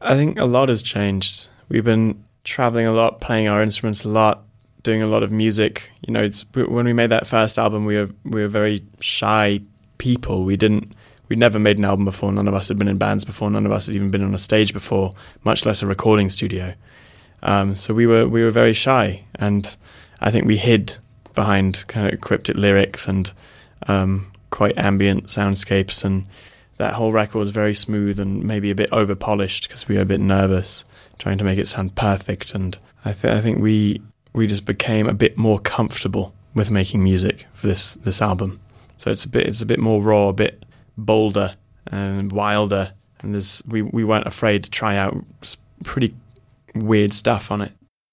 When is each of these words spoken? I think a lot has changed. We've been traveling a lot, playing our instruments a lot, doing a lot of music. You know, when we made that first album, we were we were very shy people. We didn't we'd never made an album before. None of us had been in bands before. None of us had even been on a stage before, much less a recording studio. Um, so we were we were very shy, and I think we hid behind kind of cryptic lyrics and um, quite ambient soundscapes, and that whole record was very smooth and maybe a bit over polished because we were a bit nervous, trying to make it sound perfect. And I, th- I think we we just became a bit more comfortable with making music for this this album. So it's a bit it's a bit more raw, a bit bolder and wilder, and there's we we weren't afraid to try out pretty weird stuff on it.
I 0.00 0.14
think 0.14 0.38
a 0.38 0.44
lot 0.44 0.68
has 0.68 0.82
changed. 0.82 1.48
We've 1.68 1.84
been 1.84 2.22
traveling 2.44 2.86
a 2.86 2.92
lot, 2.92 3.20
playing 3.20 3.48
our 3.48 3.62
instruments 3.62 4.04
a 4.04 4.08
lot, 4.08 4.44
doing 4.82 5.02
a 5.02 5.06
lot 5.06 5.22
of 5.22 5.32
music. 5.32 5.90
You 6.06 6.12
know, 6.12 6.28
when 6.54 6.86
we 6.86 6.92
made 6.92 7.10
that 7.10 7.26
first 7.26 7.58
album, 7.58 7.84
we 7.84 7.96
were 7.96 8.08
we 8.24 8.42
were 8.42 8.48
very 8.48 8.82
shy 9.00 9.60
people. 9.98 10.44
We 10.44 10.56
didn't 10.56 10.92
we'd 11.28 11.38
never 11.38 11.58
made 11.58 11.78
an 11.78 11.84
album 11.84 12.04
before. 12.04 12.32
None 12.32 12.48
of 12.48 12.54
us 12.54 12.68
had 12.68 12.78
been 12.78 12.88
in 12.88 12.98
bands 12.98 13.24
before. 13.24 13.50
None 13.50 13.66
of 13.66 13.72
us 13.72 13.86
had 13.86 13.96
even 13.96 14.10
been 14.10 14.22
on 14.22 14.34
a 14.34 14.38
stage 14.38 14.72
before, 14.72 15.12
much 15.44 15.66
less 15.66 15.82
a 15.82 15.86
recording 15.86 16.30
studio. 16.30 16.74
Um, 17.42 17.76
so 17.76 17.94
we 17.94 18.06
were 18.06 18.28
we 18.28 18.42
were 18.42 18.50
very 18.50 18.72
shy, 18.72 19.24
and 19.34 19.76
I 20.20 20.30
think 20.30 20.46
we 20.46 20.56
hid 20.56 20.96
behind 21.34 21.84
kind 21.88 22.12
of 22.12 22.20
cryptic 22.20 22.56
lyrics 22.56 23.06
and 23.08 23.30
um, 23.88 24.32
quite 24.50 24.78
ambient 24.78 25.26
soundscapes, 25.26 26.04
and 26.04 26.26
that 26.78 26.94
whole 26.94 27.12
record 27.12 27.38
was 27.38 27.50
very 27.50 27.74
smooth 27.74 28.20
and 28.20 28.44
maybe 28.44 28.70
a 28.70 28.74
bit 28.74 28.90
over 28.92 29.14
polished 29.14 29.68
because 29.68 29.88
we 29.88 29.96
were 29.96 30.02
a 30.02 30.06
bit 30.06 30.20
nervous, 30.20 30.84
trying 31.18 31.38
to 31.38 31.44
make 31.44 31.58
it 31.58 31.68
sound 31.68 31.94
perfect. 31.94 32.54
And 32.54 32.78
I, 33.04 33.12
th- 33.12 33.32
I 33.32 33.40
think 33.40 33.58
we 33.58 34.02
we 34.32 34.46
just 34.46 34.66
became 34.66 35.08
a 35.08 35.14
bit 35.14 35.38
more 35.38 35.58
comfortable 35.58 36.34
with 36.54 36.70
making 36.70 37.02
music 37.02 37.46
for 37.52 37.66
this 37.66 37.94
this 37.94 38.20
album. 38.20 38.60
So 38.98 39.10
it's 39.10 39.24
a 39.24 39.28
bit 39.28 39.46
it's 39.46 39.62
a 39.62 39.66
bit 39.66 39.80
more 39.80 40.02
raw, 40.02 40.28
a 40.28 40.32
bit 40.32 40.64
bolder 40.96 41.56
and 41.86 42.32
wilder, 42.32 42.92
and 43.20 43.34
there's 43.34 43.62
we 43.66 43.82
we 43.82 44.04
weren't 44.04 44.26
afraid 44.26 44.64
to 44.64 44.70
try 44.70 44.96
out 44.96 45.24
pretty 45.84 46.14
weird 46.74 47.12
stuff 47.12 47.50
on 47.50 47.62
it. 47.62 47.72